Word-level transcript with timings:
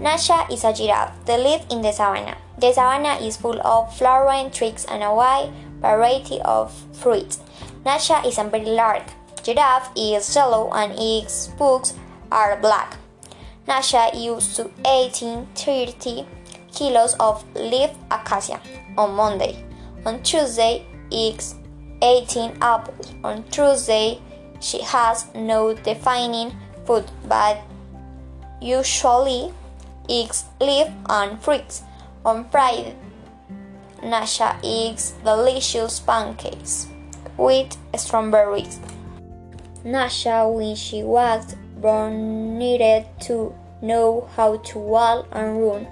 Nasha 0.00 0.46
is 0.50 0.64
a 0.64 0.72
giraffe 0.72 1.12
that 1.26 1.40
lives 1.40 1.66
in 1.68 1.82
the 1.82 1.92
savannah. 1.92 2.38
The 2.56 2.72
savannah 2.72 3.22
is 3.22 3.36
full 3.36 3.60
of 3.60 3.94
flowering 3.98 4.50
trees 4.50 4.86
and 4.88 5.02
a 5.02 5.14
wide 5.14 5.52
variety 5.78 6.40
of 6.40 6.72
fruits. 6.94 7.40
Nasha 7.84 8.22
is 8.26 8.38
a 8.38 8.44
very 8.44 8.64
large. 8.64 9.02
Giraffe 9.42 9.90
is 9.94 10.34
yellow 10.34 10.70
and 10.72 10.94
its 10.98 11.34
spokes 11.34 11.92
are 12.32 12.56
black. 12.56 12.96
Nasha 13.68 14.08
used 14.14 14.56
to 14.56 14.64
1830 14.88 16.26
kilos 16.72 17.14
of 17.20 17.44
leaf 17.54 17.90
acacia 18.10 18.58
on 18.96 19.14
Monday. 19.14 19.62
On 20.06 20.22
Tuesday, 20.22 20.86
it's 21.10 21.56
18 22.00 22.56
apples. 22.62 23.12
On 23.22 23.42
Tuesday, 23.50 24.18
she 24.60 24.80
has 24.80 25.26
no 25.34 25.74
defining 25.74 26.56
food, 26.86 27.04
but 27.28 27.58
usually 28.62 29.52
eats 30.08 30.44
leaf 30.60 30.88
and 31.08 31.40
fruits. 31.40 31.82
On 32.24 32.48
Friday, 32.50 32.96
Nasha 34.02 34.58
eats 34.62 35.12
delicious 35.24 36.00
pancakes 36.00 36.86
with 37.36 37.76
strawberries. 37.96 38.78
Nasha, 39.84 40.46
when 40.48 40.74
she 40.74 41.02
was 41.02 41.54
born, 41.80 42.58
needed 42.58 43.06
to 43.20 43.54
know 43.80 44.28
how 44.36 44.58
to 44.58 44.78
walk 44.78 45.26
and 45.32 45.62
run. 45.62 45.86